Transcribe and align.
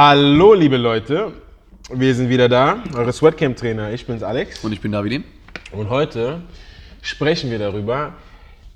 Hallo, 0.00 0.54
liebe 0.54 0.76
Leute. 0.76 1.32
Wir 1.92 2.14
sind 2.14 2.28
wieder 2.28 2.48
da, 2.48 2.84
eure 2.94 3.12
Sweatcamp-Trainer. 3.12 3.90
Ich 3.90 4.06
bin's, 4.06 4.22
Alex. 4.22 4.62
Und 4.62 4.70
ich 4.70 4.80
bin 4.80 4.92
Davidin. 4.92 5.24
Und 5.72 5.90
heute 5.90 6.42
sprechen 7.02 7.50
wir 7.50 7.58
darüber, 7.58 8.12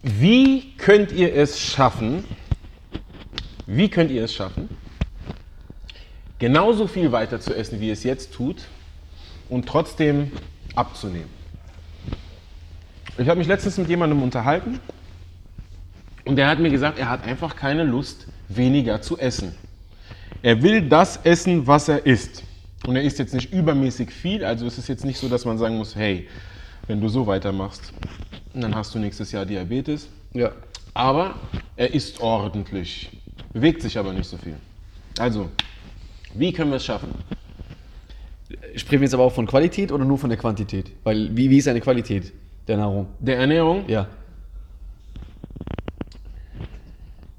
wie 0.02 0.72
könnt 0.78 1.12
ihr 1.12 1.32
es 1.32 1.60
schaffen, 1.60 2.24
wie 3.68 3.88
könnt 3.88 4.10
ihr 4.10 4.24
es 4.24 4.34
schaffen, 4.34 4.68
genauso 6.40 6.88
viel 6.88 7.12
weiter 7.12 7.40
zu 7.40 7.54
essen, 7.54 7.80
wie 7.80 7.86
ihr 7.86 7.92
es 7.92 8.02
jetzt 8.02 8.34
tut, 8.34 8.64
und 9.48 9.68
trotzdem 9.68 10.32
abzunehmen. 10.74 11.30
Ich 13.16 13.28
habe 13.28 13.38
mich 13.38 13.46
letztens 13.46 13.78
mit 13.78 13.88
jemandem 13.88 14.24
unterhalten 14.24 14.80
und 16.24 16.34
der 16.34 16.48
hat 16.48 16.58
mir 16.58 16.70
gesagt, 16.70 16.98
er 16.98 17.08
hat 17.08 17.22
einfach 17.24 17.54
keine 17.54 17.84
Lust, 17.84 18.26
weniger 18.48 19.02
zu 19.02 19.16
essen. 19.18 19.54
Er 20.42 20.62
will 20.62 20.82
das 20.88 21.18
essen, 21.24 21.66
was 21.66 21.88
er 21.88 22.04
isst. 22.06 22.42
Und 22.86 22.96
er 22.96 23.02
isst 23.02 23.18
jetzt 23.18 23.34
nicht 23.34 23.52
übermäßig 23.52 24.10
viel, 24.10 24.44
also 24.44 24.66
es 24.66 24.76
ist 24.78 24.88
jetzt 24.88 25.04
nicht 25.04 25.18
so, 25.18 25.28
dass 25.28 25.44
man 25.44 25.56
sagen 25.58 25.76
muss, 25.76 25.94
hey, 25.94 26.26
wenn 26.88 27.00
du 27.00 27.08
so 27.08 27.26
weitermachst, 27.26 27.92
dann 28.54 28.74
hast 28.74 28.94
du 28.94 28.98
nächstes 28.98 29.30
Jahr 29.30 29.46
Diabetes. 29.46 30.08
Ja. 30.32 30.50
Aber 30.94 31.34
er 31.76 31.94
isst 31.94 32.20
ordentlich, 32.20 33.10
bewegt 33.52 33.82
sich 33.82 33.96
aber 33.96 34.12
nicht 34.12 34.28
so 34.28 34.36
viel. 34.36 34.56
Also, 35.18 35.48
wie 36.34 36.52
können 36.52 36.70
wir 36.70 36.76
es 36.76 36.84
schaffen? 36.84 37.10
Sprechen 38.76 39.00
wir 39.00 39.06
jetzt 39.06 39.14
aber 39.14 39.24
auch 39.24 39.32
von 39.32 39.46
Qualität 39.46 39.92
oder 39.92 40.04
nur 40.04 40.18
von 40.18 40.28
der 40.28 40.38
Quantität? 40.38 40.90
Weil, 41.04 41.34
wie, 41.36 41.48
wie 41.50 41.58
ist 41.58 41.68
eine 41.68 41.80
Qualität 41.80 42.32
der 42.66 42.78
Nahrung? 42.78 43.06
Der 43.20 43.38
Ernährung, 43.38 43.84
Ja. 43.88 44.08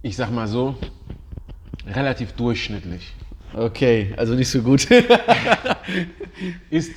ich 0.02 0.16
sag 0.16 0.31
mal 0.31 0.48
so, 0.48 0.75
relativ 1.88 2.34
durchschnittlich. 2.34 3.14
Okay, 3.53 4.14
also 4.17 4.34
nicht 4.34 4.50
so 4.50 4.62
gut. 4.62 4.88
Ist, 6.70 6.92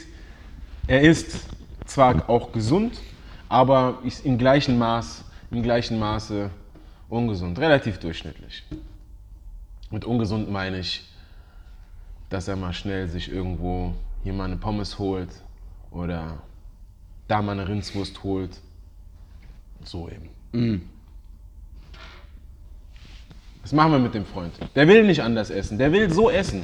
er 0.87 1.03
ist 1.03 1.47
zwar 1.85 2.29
auch 2.31 2.53
gesund, 2.53 2.99
aber 3.49 3.99
ist 4.05 4.25
im 4.25 4.39
gleichen 4.39 4.79
Maß, 4.79 5.25
im 5.51 5.63
gleichen 5.63 5.99
Maße 5.99 6.51
ungesund, 7.09 7.59
relativ 7.59 7.99
durchschnittlich. 7.99 8.63
Mit 9.91 10.05
ungesund 10.05 10.51
meine 10.51 10.79
ich, 10.79 11.05
dass 12.31 12.49
er 12.49 12.57
mal 12.57 12.73
schnell 12.73 13.09
sich 13.09 13.31
irgendwo 13.31 13.95
hier 14.23 14.33
mal 14.33 14.45
eine 14.45 14.57
Pommes 14.57 14.99
holt 14.99 15.31
oder 15.91 16.39
da 17.29 17.43
mal 17.43 17.53
eine 17.53 17.69
Rindswurst 17.69 18.23
holt. 18.23 18.59
So 19.85 20.09
eben. 20.09 20.31
Was 23.67 23.73
machen 23.73 23.91
wir 23.91 23.99
mit 23.99 24.15
dem 24.15 24.25
Freund? 24.25 24.53
Der 24.77 24.87
will 24.87 25.03
nicht 25.03 25.21
anders 25.21 25.51
essen, 25.51 25.77
der 25.77 25.91
will 25.91 26.09
so 26.09 26.31
essen. 26.31 26.63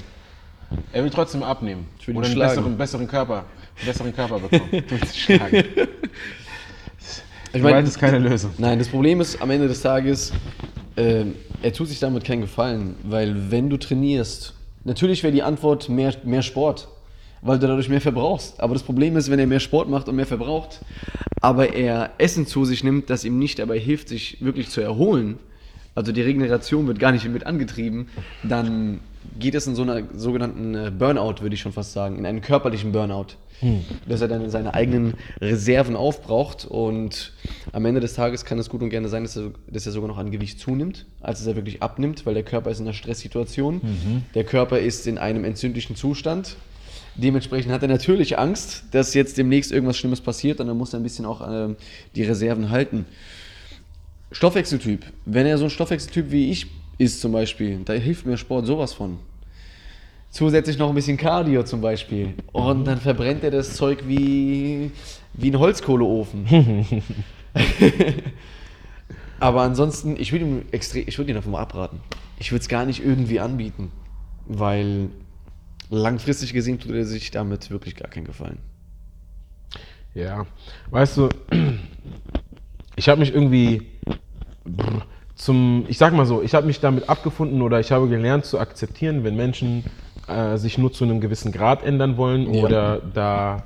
Er 0.92 1.02
will 1.02 1.10
trotzdem 1.10 1.42
abnehmen. 1.42 1.88
Ich 1.98 2.06
will 2.06 2.16
oder 2.16 2.26
einen 2.28 2.38
besseren, 2.38 2.78
besseren 2.78 3.08
Körper, 3.08 3.38
einen 3.38 3.86
besseren 3.86 4.14
Körper 4.14 4.38
bekommen. 4.38 4.84
Schlagen. 5.12 5.64
Ich 7.52 7.54
Gewalt 7.54 7.88
ist 7.88 7.98
keine 7.98 8.20
Lösung. 8.20 8.52
Nein, 8.56 8.78
das 8.78 8.86
Problem 8.86 9.20
ist 9.20 9.42
am 9.42 9.50
Ende 9.50 9.66
des 9.66 9.82
Tages, 9.82 10.32
ähm, 10.96 11.34
er 11.60 11.72
tut 11.72 11.88
sich 11.88 11.98
damit 11.98 12.22
keinen 12.22 12.42
Gefallen, 12.42 12.94
weil 13.02 13.50
wenn 13.50 13.68
du 13.68 13.78
trainierst, 13.78 14.54
natürlich 14.84 15.24
wäre 15.24 15.32
die 15.32 15.42
Antwort 15.42 15.88
mehr, 15.88 16.14
mehr 16.22 16.42
Sport, 16.42 16.86
weil 17.40 17.58
du 17.58 17.66
dadurch 17.66 17.88
mehr 17.88 18.00
verbrauchst. 18.00 18.60
Aber 18.60 18.74
das 18.74 18.84
Problem 18.84 19.16
ist, 19.16 19.28
wenn 19.28 19.40
er 19.40 19.48
mehr 19.48 19.58
Sport 19.58 19.90
macht 19.90 20.08
und 20.08 20.14
mehr 20.14 20.26
verbraucht, 20.26 20.80
aber 21.40 21.74
er 21.74 22.12
Essen 22.18 22.46
zu 22.46 22.64
sich 22.64 22.84
nimmt, 22.84 23.10
das 23.10 23.24
ihm 23.24 23.40
nicht 23.40 23.58
dabei 23.58 23.80
hilft, 23.80 24.08
sich 24.08 24.40
wirklich 24.40 24.68
zu 24.68 24.80
erholen, 24.80 25.40
also 25.94 26.12
die 26.12 26.22
Regeneration 26.22 26.86
wird 26.86 26.98
gar 26.98 27.12
nicht 27.12 27.28
mit 27.28 27.46
angetrieben, 27.46 28.08
dann 28.42 29.00
geht 29.38 29.54
es 29.54 29.66
in 29.66 29.74
so 29.74 29.82
einer 29.82 30.02
sogenannten 30.14 30.74
äh, 30.74 30.90
Burnout, 30.96 31.42
würde 31.42 31.54
ich 31.54 31.60
schon 31.60 31.72
fast 31.72 31.92
sagen, 31.92 32.18
in 32.18 32.26
einen 32.26 32.40
körperlichen 32.40 32.92
Burnout. 32.92 33.36
Dass 34.08 34.20
er 34.20 34.26
dann 34.26 34.50
seine 34.50 34.74
eigenen 34.74 35.14
Reserven 35.40 35.94
aufbraucht 35.94 36.64
und 36.64 37.32
am 37.70 37.84
Ende 37.84 38.00
des 38.00 38.14
Tages 38.14 38.44
kann 38.44 38.58
es 38.58 38.68
gut 38.68 38.82
und 38.82 38.90
gerne 38.90 39.08
sein, 39.08 39.22
dass 39.22 39.36
er, 39.36 39.52
dass 39.70 39.86
er 39.86 39.92
sogar 39.92 40.08
noch 40.08 40.18
an 40.18 40.32
Gewicht 40.32 40.58
zunimmt, 40.58 41.06
als 41.20 41.38
dass 41.38 41.46
er 41.46 41.54
wirklich 41.54 41.80
abnimmt, 41.80 42.26
weil 42.26 42.34
der 42.34 42.42
Körper 42.42 42.72
ist 42.72 42.80
in 42.80 42.86
einer 42.86 42.94
Stresssituation. 42.94 43.80
Der 44.34 44.42
Körper 44.42 44.80
ist 44.80 45.06
in 45.06 45.16
einem 45.16 45.44
entzündlichen 45.44 45.94
Zustand. 45.94 46.56
Dementsprechend 47.14 47.72
hat 47.72 47.82
er 47.82 47.88
natürlich 47.88 48.36
Angst, 48.36 48.84
dass 48.90 49.14
jetzt 49.14 49.38
demnächst 49.38 49.70
irgendwas 49.70 49.96
Schlimmes 49.96 50.20
passiert 50.20 50.60
und 50.60 50.66
dann 50.66 50.76
muss 50.76 50.92
er 50.92 50.98
ein 50.98 51.04
bisschen 51.04 51.24
auch 51.24 51.46
ähm, 51.48 51.76
die 52.16 52.24
Reserven 52.24 52.70
halten. 52.70 53.06
Stoffwechseltyp. 54.32 55.04
Wenn 55.24 55.46
er 55.46 55.58
so 55.58 55.64
ein 55.64 55.70
Stoffwechseltyp 55.70 56.30
wie 56.30 56.50
ich 56.50 56.66
ist 56.98 57.20
zum 57.20 57.32
Beispiel, 57.32 57.80
da 57.84 57.92
hilft 57.94 58.26
mir 58.26 58.36
Sport 58.36 58.66
sowas 58.66 58.92
von. 58.92 59.18
Zusätzlich 60.30 60.78
noch 60.78 60.88
ein 60.88 60.94
bisschen 60.94 61.16
Cardio 61.18 61.62
zum 61.62 61.80
Beispiel. 61.80 62.34
Und 62.52 62.86
dann 62.86 62.98
verbrennt 62.98 63.44
er 63.44 63.50
das 63.50 63.74
Zeug 63.76 64.04
wie, 64.06 64.90
wie 65.34 65.50
ein 65.50 65.58
Holzkohleofen. 65.58 66.46
Aber 69.40 69.62
ansonsten, 69.62 70.16
ich 70.18 70.32
würde 70.32 70.44
ihm, 70.46 70.62
extrem- 70.72 71.06
ich 71.06 71.18
würde 71.18 71.32
ihn 71.32 71.34
davon 71.34 71.54
abraten. 71.54 72.00
Ich 72.38 72.50
würde 72.52 72.62
es 72.62 72.68
gar 72.68 72.86
nicht 72.86 73.04
irgendwie 73.04 73.40
anbieten, 73.40 73.90
weil 74.46 75.10
langfristig 75.90 76.52
gesehen 76.54 76.80
tut 76.80 76.92
er 76.92 77.04
sich 77.04 77.30
damit 77.30 77.70
wirklich 77.70 77.96
gar 77.96 78.08
keinen 78.08 78.24
Gefallen. 78.24 78.58
Ja, 80.14 80.46
weißt 80.90 81.16
du, 81.18 81.28
ich 82.96 83.08
habe 83.08 83.20
mich 83.20 83.34
irgendwie 83.34 83.82
zum, 85.34 85.84
ich 85.88 85.98
sag 85.98 86.12
mal 86.12 86.26
so, 86.26 86.42
ich 86.42 86.54
habe 86.54 86.66
mich 86.66 86.80
damit 86.80 87.08
abgefunden 87.08 87.62
oder 87.62 87.80
ich 87.80 87.90
habe 87.92 88.08
gelernt 88.08 88.44
zu 88.44 88.58
akzeptieren, 88.58 89.24
wenn 89.24 89.36
Menschen 89.36 89.84
äh, 90.28 90.56
sich 90.56 90.78
nur 90.78 90.92
zu 90.92 91.04
einem 91.04 91.20
gewissen 91.20 91.52
Grad 91.52 91.82
ändern 91.84 92.16
wollen 92.16 92.52
Ja. 92.52 92.62
oder 92.62 93.00
da 93.14 93.62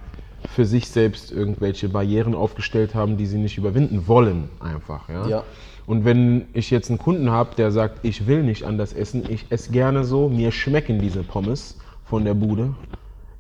für 0.55 0.65
sich 0.65 0.89
selbst 0.89 1.33
irgendwelche 1.33 1.89
Barrieren 1.89 2.35
aufgestellt 2.35 2.95
haben, 2.95 3.17
die 3.17 3.27
sie 3.27 3.39
nicht 3.39 3.59
überwinden 3.59 4.07
wollen, 4.07 4.49
einfach. 4.61 5.09
Ja. 5.09 5.27
Ja. 5.29 5.43
Und 5.87 6.05
wenn 6.05 6.47
ich 6.53 6.71
jetzt 6.71 6.89
einen 6.89 6.99
Kunden 6.99 7.31
habe, 7.31 7.55
der 7.57 7.71
sagt, 7.71 8.05
ich 8.05 8.27
will 8.27 8.43
nicht 8.43 8.65
anders 8.65 8.93
essen, 8.93 9.25
ich 9.29 9.47
esse 9.51 9.71
gerne 9.71 10.05
so, 10.05 10.29
mir 10.29 10.51
schmecken 10.53 11.01
diese 11.01 11.23
Pommes 11.23 11.79
von 12.05 12.25
der 12.25 12.35
Bude 12.35 12.75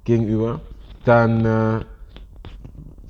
gegenüber, 0.05 0.61
dann 1.05 1.45
äh, 1.45 1.85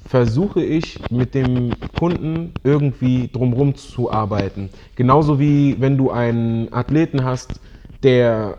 versuche 0.09 0.63
ich 0.63 0.99
mit 1.11 1.35
dem 1.35 1.75
Kunden 1.99 2.53
irgendwie 2.65 3.29
drumherum 3.33 3.75
zu 3.75 4.11
arbeiten. 4.11 4.71
Genauso 4.95 5.39
wie 5.41 5.77
wenn 5.81 5.97
du 5.97 6.11
einen 6.11 6.73
Athleten 6.73 7.25
hast, 7.25 7.61
der 8.03 8.59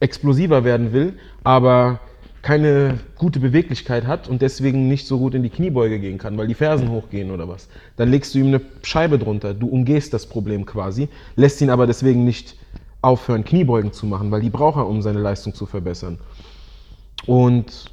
explosiver 0.00 0.64
werden 0.64 0.92
will, 0.92 1.14
aber 1.44 2.00
keine 2.42 2.98
gute 3.16 3.38
Beweglichkeit 3.38 4.04
hat 4.04 4.28
und 4.28 4.42
deswegen 4.42 4.88
nicht 4.88 5.06
so 5.06 5.18
gut 5.18 5.34
in 5.34 5.44
die 5.44 5.48
Kniebeuge 5.48 6.00
gehen 6.00 6.18
kann, 6.18 6.36
weil 6.36 6.48
die 6.48 6.54
Fersen 6.54 6.90
hochgehen 6.90 7.30
oder 7.30 7.48
was. 7.48 7.68
Dann 7.96 8.10
legst 8.10 8.34
du 8.34 8.40
ihm 8.40 8.48
eine 8.48 8.60
Scheibe 8.82 9.18
drunter. 9.18 9.54
Du 9.54 9.68
umgehst 9.68 10.12
das 10.12 10.26
Problem 10.26 10.66
quasi, 10.66 11.08
lässt 11.36 11.60
ihn 11.60 11.70
aber 11.70 11.86
deswegen 11.86 12.24
nicht 12.24 12.56
aufhören, 13.00 13.44
Kniebeugen 13.44 13.92
zu 13.92 14.06
machen, 14.06 14.32
weil 14.32 14.40
die 14.40 14.50
braucht 14.50 14.76
er, 14.76 14.88
um 14.88 15.02
seine 15.02 15.20
Leistung 15.20 15.54
zu 15.54 15.66
verbessern. 15.66 16.18
Und 17.26 17.92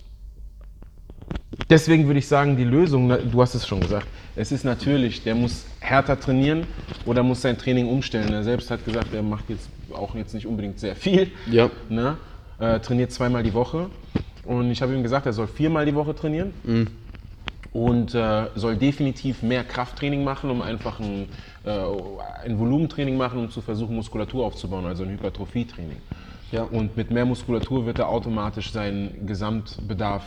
deswegen 1.70 2.08
würde 2.08 2.20
ich 2.20 2.28
sagen, 2.28 2.58
die 2.58 2.64
Lösung, 2.64 3.10
du 3.10 3.42
hast 3.42 3.56
es 3.56 3.68
schon 3.68 3.80
gesagt, 3.80 4.08
es 4.36 4.52
ist 4.52 4.64
natürlich, 4.64 5.24
der 5.24 5.36
muss 5.36 5.66
härter 5.80 6.20
trainieren 6.20 6.66
oder 7.06 7.24
muss 7.24 7.42
sein 7.42 7.58
Training 7.58 7.88
umstellen. 7.88 8.32
Er 8.32 8.44
selbst 8.44 8.72
hat 8.72 8.86
gesagt, 8.86 9.14
er 9.14 9.24
macht 9.24 9.50
jetzt 9.50 9.70
auch 9.94 10.16
jetzt 10.16 10.34
nicht 10.34 10.48
unbedingt 10.48 10.80
sehr 10.80 10.96
viel. 10.96 11.32
Ja. 11.50 11.70
Ne? 11.90 12.18
Äh, 12.60 12.80
trainiert 12.80 13.12
zweimal 13.12 13.44
die 13.44 13.54
Woche. 13.54 13.90
Und 14.46 14.72
ich 14.72 14.82
habe 14.82 14.94
ihm 14.94 15.04
gesagt, 15.04 15.26
er 15.26 15.34
soll 15.34 15.48
viermal 15.48 15.86
die 15.86 15.94
Woche 15.94 16.16
trainieren. 16.16 16.54
Und 17.72 18.16
äh, 18.16 18.48
soll 18.56 18.78
definitiv 18.78 19.44
mehr 19.44 19.64
Krafttraining 19.64 20.24
machen, 20.24 20.50
um 20.50 20.62
einfach 20.62 21.00
ein, 21.00 21.28
äh, 21.66 21.72
ein 22.46 22.58
Volumentraining 22.58 23.18
machen, 23.18 23.40
um 23.40 23.52
zu 23.52 23.62
versuchen, 23.62 23.96
Muskulatur 23.96 24.46
aufzubauen, 24.46 24.86
also 24.86 25.04
ein 25.04 25.10
Hypertrophietraining. 25.10 25.98
Ja. 26.52 26.64
Und 26.64 26.98
mit 26.98 27.12
mehr 27.12 27.26
Muskulatur 27.26 27.86
wird 27.86 28.00
er 28.00 28.10
automatisch 28.10 28.72
seinen 28.72 29.28
Gesamtbedarf 29.28 30.24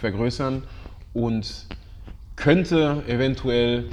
vergrößern 0.00 0.62
und 1.12 1.66
könnte 2.36 3.02
eventuell 3.06 3.84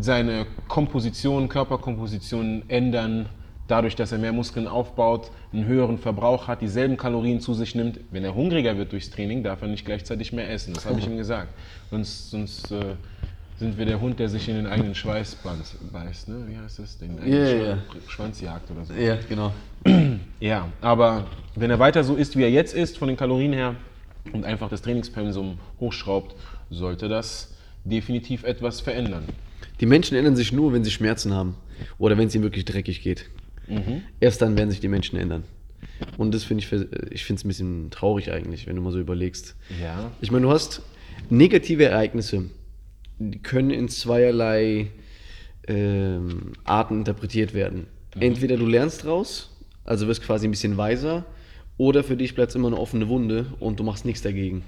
seine 0.00 0.46
Komposition, 0.68 1.48
Körperkomposition 1.48 2.64
ändern, 2.68 3.26
dadurch, 3.68 3.94
dass 3.96 4.12
er 4.12 4.18
mehr 4.18 4.32
Muskeln 4.32 4.66
aufbaut, 4.66 5.30
einen 5.52 5.64
höheren 5.66 5.98
Verbrauch 5.98 6.48
hat, 6.48 6.60
dieselben 6.60 6.96
Kalorien 6.96 7.40
zu 7.40 7.54
sich 7.54 7.74
nimmt. 7.74 8.00
Wenn 8.10 8.24
er 8.24 8.34
hungriger 8.34 8.76
wird 8.78 8.92
durchs 8.92 9.10
Training, 9.10 9.42
darf 9.42 9.62
er 9.62 9.68
nicht 9.68 9.84
gleichzeitig 9.84 10.32
mehr 10.32 10.50
essen. 10.50 10.74
Das 10.74 10.86
habe 10.86 10.98
ich 10.98 11.06
ihm 11.08 11.16
gesagt. 11.16 11.48
Sonst, 11.90 12.30
sonst 12.30 12.70
äh, 12.72 12.94
sind 13.58 13.78
wir 13.78 13.86
der 13.86 14.00
Hund, 14.00 14.18
der 14.18 14.28
sich 14.28 14.48
in 14.48 14.56
den 14.56 14.66
eigenen 14.66 14.94
Schweiß 14.94 15.36
beißt. 15.92 16.28
ne? 16.28 16.44
Wie 16.48 16.56
heißt 16.56 16.78
das? 16.78 16.98
Den 16.98 17.18
eigenen 17.18 17.32
Ja, 17.32 17.48
ja, 17.48 17.56
Schwan- 17.56 17.66
ja. 17.66 18.00
Schwanzjagd 18.08 18.70
oder 18.70 18.84
so. 18.84 18.92
Ja, 18.94 19.16
genau. 19.28 19.52
Ja, 20.40 20.68
aber 20.82 21.26
wenn 21.54 21.70
er 21.70 21.78
weiter 21.78 22.04
so 22.04 22.14
ist, 22.14 22.36
wie 22.36 22.42
er 22.42 22.50
jetzt 22.50 22.74
ist, 22.74 22.98
von 22.98 23.08
den 23.08 23.16
Kalorien 23.16 23.52
her, 23.54 23.74
und 24.32 24.44
einfach 24.44 24.68
das 24.68 24.82
Trainingspensum 24.82 25.58
hochschraubt, 25.80 26.34
sollte 26.70 27.08
das 27.08 27.54
definitiv 27.84 28.44
etwas 28.44 28.80
verändern. 28.80 29.24
Die 29.80 29.86
Menschen 29.86 30.16
ändern 30.16 30.36
sich 30.36 30.52
nur, 30.52 30.72
wenn 30.72 30.84
sie 30.84 30.90
Schmerzen 30.90 31.32
haben 31.32 31.54
oder 31.98 32.16
wenn 32.18 32.28
es 32.28 32.34
ihnen 32.34 32.44
wirklich 32.44 32.64
dreckig 32.64 33.02
geht. 33.02 33.26
Erst 34.20 34.42
dann 34.42 34.56
werden 34.56 34.70
sich 34.70 34.80
die 34.80 34.88
Menschen 34.88 35.18
ändern. 35.18 35.42
Und 36.16 36.34
das 36.34 36.44
finde 36.44 36.62
ich, 36.62 36.68
für- 36.68 36.88
ich 37.10 37.24
finde 37.24 37.40
es 37.40 37.44
ein 37.44 37.48
bisschen 37.48 37.90
traurig 37.90 38.30
eigentlich, 38.32 38.66
wenn 38.66 38.76
du 38.76 38.82
mal 38.82 38.92
so 38.92 38.98
überlegst. 39.00 39.56
Ja. 39.82 40.10
Ich 40.20 40.30
meine, 40.30 40.44
du 40.46 40.50
hast 40.52 40.82
negative 41.30 41.84
Ereignisse, 41.84 42.44
die 43.18 43.38
können 43.40 43.70
in 43.70 43.88
zweierlei 43.88 44.88
ähm, 45.68 46.52
Arten 46.64 46.98
interpretiert 46.98 47.54
werden. 47.54 47.86
Entweder 48.18 48.56
du 48.56 48.66
lernst 48.66 49.04
draus, 49.04 49.50
also 49.84 50.06
wirst 50.06 50.22
quasi 50.22 50.46
ein 50.46 50.50
bisschen 50.52 50.76
weiser, 50.76 51.24
oder 51.78 52.04
für 52.04 52.16
dich 52.16 52.34
bleibt 52.34 52.50
es 52.50 52.56
immer 52.56 52.68
eine 52.68 52.78
offene 52.78 53.08
Wunde 53.08 53.46
und 53.60 53.78
du 53.78 53.84
machst 53.84 54.04
nichts 54.04 54.22
dagegen. 54.22 54.64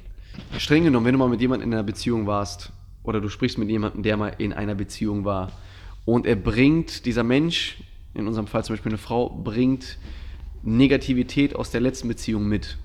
Streng 0.58 0.84
genommen, 0.84 1.06
wenn 1.06 1.12
du 1.12 1.18
mal 1.18 1.28
mit 1.28 1.40
jemandem 1.40 1.68
in 1.68 1.74
einer 1.74 1.82
Beziehung 1.84 2.26
warst, 2.26 2.72
oder 3.02 3.20
du 3.20 3.28
sprichst 3.28 3.58
mit 3.58 3.70
jemandem, 3.70 4.02
der 4.02 4.16
mal 4.16 4.34
in 4.38 4.52
einer 4.52 4.74
Beziehung 4.74 5.24
war, 5.24 5.52
und 6.04 6.26
er 6.26 6.36
bringt, 6.36 7.04
dieser 7.06 7.22
Mensch, 7.22 7.78
in 8.14 8.26
unserem 8.26 8.46
Fall 8.46 8.64
zum 8.64 8.74
Beispiel 8.74 8.92
eine 8.92 8.98
Frau, 8.98 9.28
bringt 9.28 9.98
Negativität 10.62 11.54
aus 11.54 11.70
der 11.70 11.80
letzten 11.80 12.08
Beziehung 12.08 12.46
mit. 12.48 12.78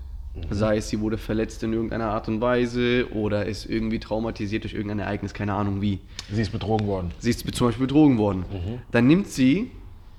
Sei 0.50 0.78
es, 0.78 0.88
sie 0.88 1.00
wurde 1.00 1.16
verletzt 1.16 1.62
in 1.62 1.72
irgendeiner 1.72 2.06
Art 2.06 2.28
und 2.28 2.40
Weise 2.40 3.06
oder 3.12 3.46
ist 3.46 3.66
irgendwie 3.66 4.00
traumatisiert 4.00 4.64
durch 4.64 4.74
irgendein 4.74 4.98
Ereignis, 4.98 5.32
keine 5.32 5.54
Ahnung 5.54 5.80
wie. 5.80 6.00
Sie 6.30 6.42
ist 6.42 6.50
betrogen 6.50 6.86
worden. 6.86 7.12
Sie 7.18 7.30
ist 7.30 7.40
zum 7.54 7.68
Beispiel 7.68 7.86
betrogen 7.86 8.18
worden. 8.18 8.44
Dann 8.90 9.06
nimmt 9.06 9.28
sie, 9.28 9.70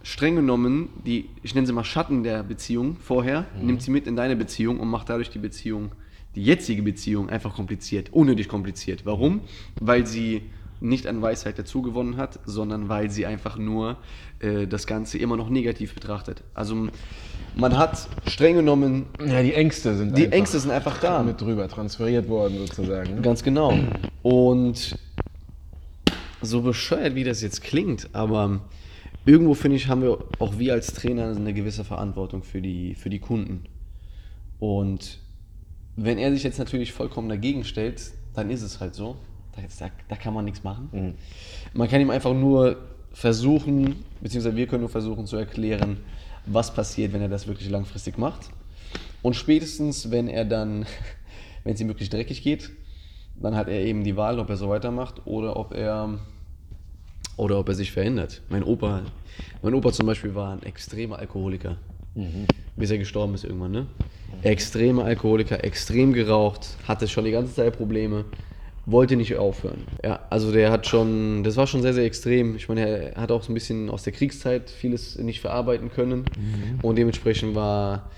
streng 0.06 0.36
genommen, 0.36 0.90
die, 1.04 1.30
ich 1.42 1.56
nenne 1.56 1.66
sie 1.66 1.74
mal 1.74 1.84
Schatten 1.84 2.22
der 2.22 2.44
Beziehung 2.44 2.98
vorher, 3.02 3.46
nimmt 3.60 3.82
sie 3.82 3.90
mit 3.90 4.06
in 4.06 4.16
deine 4.16 4.36
Beziehung 4.36 4.80
und 4.80 4.88
macht 4.88 5.10
dadurch 5.10 5.32
die 5.32 5.40
Beziehung, 5.40 5.94
die 6.36 6.44
jetzige 6.44 6.84
Beziehung, 6.84 7.28
einfach 7.30 7.56
kompliziert, 7.56 8.14
unnötig 8.14 8.48
kompliziert. 8.48 9.04
Warum? 9.06 9.42
Weil 9.82 10.06
sie 10.06 10.44
nicht 10.80 11.08
an 11.08 11.24
Weisheit 11.24 11.58
dazugewonnen 11.58 12.18
hat, 12.18 12.40
sondern 12.46 12.88
weil 12.88 13.10
sie 13.10 13.26
einfach 13.26 13.58
nur 13.58 13.98
äh, 14.40 14.68
das 14.68 14.86
Ganze 14.86 15.18
immer 15.18 15.38
noch 15.38 15.50
negativ 15.50 15.96
betrachtet. 15.96 16.44
Also 16.54 16.90
man 17.56 17.76
hat 17.76 18.08
streng 18.28 18.58
genommen, 18.58 19.08
Ja, 19.26 19.42
die 19.42 19.54
Ängste 19.54 19.96
sind 19.96 20.16
die 20.16 20.28
Ängste 20.28 20.60
sind 20.60 20.70
einfach 20.70 21.00
da. 21.00 21.24
mit 21.24 21.42
drüber 21.42 21.68
transferiert 21.68 22.28
worden 22.30 22.58
sozusagen. 22.60 23.16
ne? 23.16 23.22
Ganz 23.22 23.42
genau. 23.42 23.74
Und 24.22 25.00
so 26.44 26.62
bescheuert, 26.62 27.16
wie 27.16 27.24
das 27.24 27.42
jetzt 27.42 27.64
klingt, 27.64 28.10
aber 28.14 28.60
irgendwo 29.26 29.54
finde 29.54 29.78
ich, 29.78 29.88
haben 29.88 30.02
wir 30.02 30.18
auch 30.40 30.60
wir 30.60 30.74
als 30.74 30.94
Trainer 30.94 31.36
eine 31.36 31.54
gewisse 31.54 31.84
Verantwortung 31.84 32.44
für 32.44 32.62
die, 32.62 32.96
für 32.96 33.10
die 33.10 33.20
Kunden. 33.20 33.66
Und 34.60 35.20
wenn 35.96 36.18
er 36.18 36.32
sich 36.32 36.44
jetzt 36.44 36.60
natürlich 36.60 36.94
vollkommen 36.94 37.30
dagegen 37.30 37.64
stellt, 37.64 38.02
dann 38.34 38.50
ist 38.50 38.62
es 38.62 38.80
halt 38.80 38.96
so. 38.96 39.16
Da, 39.80 39.90
da, 40.10 40.16
kann 40.18 40.34
man 40.34 40.44
nichts 40.44 40.64
machen. 40.64 41.16
Man 41.74 41.88
kann 41.88 42.02
ihm 42.02 42.10
einfach 42.10 42.34
nur 42.34 42.78
versuchen, 43.14 43.96
beziehungsweise 44.20 44.58
wir 44.58 44.68
können 44.68 44.82
nur 44.82 44.90
versuchen 44.90 45.26
zu 45.26 45.38
erklären, 45.38 45.98
was 46.46 46.74
passiert, 46.74 47.14
wenn 47.14 47.22
er 47.22 47.30
das 47.30 47.48
wirklich 47.48 47.70
langfristig 47.70 48.18
macht. 48.18 48.50
Und 49.22 49.36
spätestens, 49.36 50.12
wenn 50.12 50.28
er 50.28 50.44
dann, 50.44 50.86
wenn 51.64 51.74
es 51.74 51.82
ihm 51.82 51.88
wirklich 51.88 52.10
dreckig 52.10 52.44
geht, 52.44 52.72
dann 53.42 53.56
hat 53.56 53.70
er 53.70 53.80
eben 53.80 54.04
die 54.04 54.18
Wahl, 54.18 54.40
ob 54.40 54.50
er 54.50 54.58
so 54.58 54.70
weitermacht 54.70 55.26
oder 55.26 55.56
ob 55.56 55.74
er 55.74 56.20
oder 57.38 57.60
ob 57.60 57.70
er 57.70 57.76
sich 57.76 57.92
verändert. 57.92 58.42
Mein 58.50 58.64
Opa, 58.64 59.04
mein 59.62 59.74
Opa 59.74 59.92
zum 59.92 60.06
Beispiel 60.06 60.36
war 60.36 60.54
ein 60.54 60.64
extremer 60.64 61.20
Alkoholiker, 61.20 61.78
bis 62.76 62.92
er 62.92 62.98
gestorben 62.98 63.34
ist 63.34 63.44
irgendwann. 63.44 63.72
Ne? 63.72 63.88
Extremer 64.44 65.06
Alkoholiker, 65.06 65.64
extrem 65.64 66.14
geraucht, 66.14 66.78
hatte 66.88 67.08
schon 67.08 67.26
die 67.26 67.32
ganze 67.32 67.54
Zeit 67.54 67.78
Probleme, 67.78 68.26
wollte 68.86 69.16
nicht 69.16 69.36
aufhören. 69.36 69.84
Ja, 70.04 70.20
also 70.30 70.52
der 70.52 70.72
hat 70.72 70.88
schon, 70.88 71.44
das 71.44 71.58
war 71.58 71.68
schon 71.68 71.82
sehr, 71.82 71.94
sehr 71.94 72.06
extrem. 72.06 72.56
Ich 72.56 72.70
meine, 72.70 73.14
er 73.14 73.22
hat 73.22 73.32
auch 73.32 73.42
so 73.42 73.52
ein 73.52 73.56
bisschen 73.56 73.90
aus 73.90 74.04
der 74.04 74.14
Kriegszeit 74.14 74.70
vieles 74.70 75.18
nicht 75.18 75.42
verarbeiten 75.42 75.90
können 75.90 76.26
und 76.82 76.98
dementsprechend 76.98 77.56
war, 77.56 78.10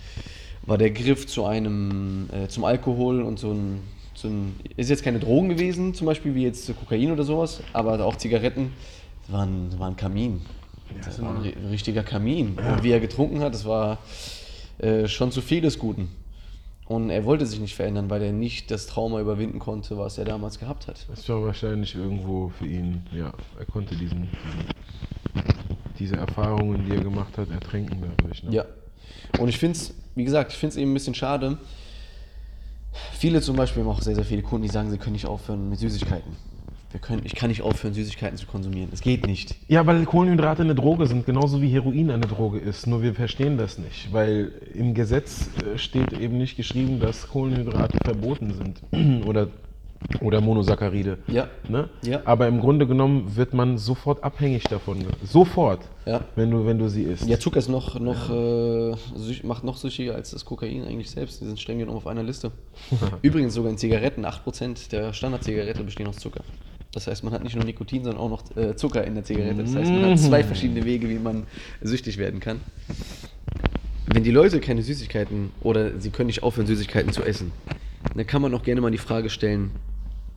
war 0.66 0.78
der 0.78 0.92
Griff 0.92 1.26
zu 1.28 1.46
einem, 1.46 2.30
äh, 2.32 2.48
zum 2.50 2.66
Alkohol 2.66 3.22
und 3.22 3.40
so 3.40 3.54
ein, 3.54 3.80
so 4.14 4.28
ein, 4.28 4.56
ist 4.76 4.90
jetzt 4.90 5.04
keine 5.04 5.20
Drogen 5.20 5.48
gewesen, 5.50 5.94
zum 5.94 6.08
Beispiel 6.08 6.36
wie 6.36 6.44
jetzt 6.44 6.70
Kokain 6.80 7.12
oder 7.12 7.24
sowas, 7.24 7.62
aber 7.72 8.04
auch 8.04 8.18
Zigaretten, 8.18 8.74
war 9.32 9.44
ein, 9.46 9.70
das 9.70 9.80
war 9.80 9.88
ein 9.90 9.96
Kamin. 9.96 10.42
Das 11.04 11.22
war 11.22 11.36
ein 11.36 11.42
ri- 11.44 11.70
richtiger 11.70 12.04
Kamin. 12.04 12.58
Und 12.58 12.84
wie 12.84 12.92
er 12.92 13.00
getrunken 13.00 13.40
hat, 13.42 13.54
das 13.54 13.66
war 13.66 13.98
äh, 14.80 15.08
schon 15.08 15.32
zu 15.32 15.42
viel 15.42 15.62
des 15.62 15.80
Guten. 15.80 16.10
Und 16.86 17.10
er 17.10 17.26
wollte 17.26 17.46
sich 17.46 17.60
nicht 17.60 17.76
verändern, 17.76 18.10
weil 18.10 18.22
er 18.22 18.32
nicht 18.32 18.72
das 18.72 18.88
Trauma 18.88 19.20
überwinden 19.20 19.60
konnte, 19.60 19.98
was 19.98 20.18
er 20.18 20.24
damals 20.24 20.58
gehabt 20.60 20.88
hat. 20.88 21.06
Das 21.10 21.28
war 21.28 21.44
wahrscheinlich 21.44 21.94
irgendwo 21.96 22.50
für 22.58 22.66
ihn, 22.66 23.06
ja, 23.12 23.34
er 23.60 23.66
konnte 23.66 23.96
diesen 23.96 24.30
diese 26.00 26.16
Erfahrungen, 26.16 26.86
die 26.86 26.92
er 26.96 27.02
gemacht 27.02 27.38
hat, 27.38 27.50
ertränken 27.50 27.98
dadurch. 28.02 28.44
Ne? 28.44 28.52
Ja. 28.54 28.66
Und 29.40 29.50
ich 29.50 29.58
finde 29.58 29.78
es, 29.78 29.94
wie 30.16 30.24
gesagt, 30.24 30.52
ich 30.54 30.58
finde 30.58 30.72
es 30.74 30.78
eben 30.78 30.92
ein 30.92 30.94
bisschen 30.94 31.16
schade. 31.16 31.58
Viele 33.14 33.42
zum 33.42 33.56
Beispiel 33.56 33.84
haben 33.84 33.90
auch 33.90 34.02
sehr, 34.02 34.16
sehr 34.16 34.24
viele 34.24 34.44
Kunden, 34.44 34.68
die 34.68 34.72
sagen, 34.72 34.92
sie 34.92 34.98
können 34.98 35.14
nicht 35.14 35.26
aufhören 35.26 35.70
mit 35.70 35.80
Süßigkeiten. 35.80 36.36
Wir 36.92 37.02
können, 37.02 37.22
ich 37.26 37.36
kann 37.36 37.50
nicht 37.50 37.62
aufhören, 37.62 37.94
Süßigkeiten 37.94 38.38
zu 38.38 38.46
konsumieren. 38.48 38.90
Es 38.94 39.02
geht 39.02 39.28
nicht. 39.28 39.56
Ja, 39.68 39.86
weil 39.86 40.06
Kohlenhydrate 40.06 40.62
eine 40.62 40.74
Droge 40.74 41.06
sind, 41.06 41.26
genauso 41.26 41.62
wie 41.62 41.68
Heroin 41.68 42.10
eine 42.12 42.26
Droge 42.26 42.60
ist. 42.60 42.88
Nur 42.88 43.02
wir 43.02 43.14
verstehen 43.14 43.58
das 43.58 43.78
nicht, 43.78 44.14
weil 44.14 44.54
im 44.74 44.94
Gesetz 44.94 45.50
äh, 45.66 45.78
steht 45.78 46.14
eben 46.14 46.38
nicht 46.38 46.56
geschrieben, 46.56 47.00
dass 47.02 47.28
Kohlenhydrate 47.28 47.98
verboten 48.06 48.54
sind 48.54 49.26
oder, 49.28 49.50
oder 50.22 50.40
Monosaccharide. 50.40 51.18
Ja. 51.28 51.50
Ne? 51.68 51.90
Ja. 52.06 52.22
Aber 52.24 52.48
im 52.48 52.62
Grunde 52.62 52.88
genommen 52.88 53.36
wird 53.36 53.54
man 53.54 53.78
sofort 53.78 54.24
abhängig 54.24 54.64
davon. 54.64 55.06
Sofort, 55.26 55.82
Ja. 56.06 56.22
wenn, 56.38 56.50
du, 56.52 56.66
wenn 56.66 56.80
du 56.80 56.88
sie 56.88 57.04
isst. 57.04 57.28
Ja, 57.28 57.38
Zucker 57.38 57.60
ist 57.60 57.68
noch, 57.68 58.00
noch, 58.00 58.30
äh, 58.30 58.96
macht 59.44 59.66
noch 59.66 59.76
süchtiger 59.76 60.16
als 60.16 60.32
das 60.32 60.46
Kokain 60.46 60.86
eigentlich 60.86 61.12
selbst. 61.12 61.42
Die 61.42 61.46
sind 61.46 61.60
streng 61.60 61.80
genommen 61.80 61.98
auf 61.98 62.08
einer 62.08 62.24
Liste. 62.24 62.52
Übrigens 63.22 63.56
sogar 63.56 63.72
in 63.72 63.78
Zigaretten, 63.78 64.26
8% 64.26 64.90
der 64.90 65.12
Standardzigarette 65.12 65.84
bestehen 65.84 66.08
aus 66.08 66.16
Zucker. 66.16 66.46
Das 66.94 67.08
heißt, 67.08 67.24
man 67.24 67.34
hat 67.34 67.44
nicht 67.44 67.56
nur 67.56 67.66
Nikotin, 67.66 68.04
sondern 68.04 68.22
auch 68.22 68.30
noch 68.30 68.58
äh, 68.58 68.76
Zucker 68.76 69.04
in 69.04 69.16
der 69.16 69.24
Zigarette. 69.24 69.64
Das 69.64 69.76
heißt, 69.76 69.92
man 69.92 70.12
hat 70.12 70.20
zwei 70.20 70.44
verschiedene 70.44 70.86
Wege, 70.86 71.10
wie 71.10 71.20
man 71.20 71.46
süchtig 71.82 72.18
werden 72.18 72.40
kann. 72.40 72.62
Wenn 74.08 74.24
die 74.24 74.32
Leute 74.32 74.60
keine 74.62 74.82
Süßigkeiten 74.82 75.52
oder 75.62 76.00
sie 76.00 76.12
können 76.12 76.28
nicht 76.28 76.44
aufhören, 76.44 76.66
Süßigkeiten 76.66 77.12
zu 77.12 77.24
essen, 77.24 77.52
dann 78.16 78.26
kann 78.26 78.42
man 78.42 78.54
auch 78.54 78.64
gerne 78.64 78.82
mal 78.82 78.90
die 78.90 78.98
Frage 78.98 79.30
stellen, 79.30 79.72